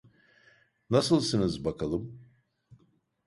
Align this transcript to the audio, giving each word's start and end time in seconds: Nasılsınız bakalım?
Nasılsınız 0.89 1.65
bakalım? 1.65 2.19